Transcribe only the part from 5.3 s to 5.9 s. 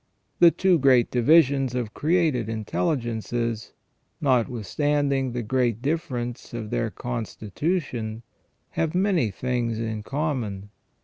the great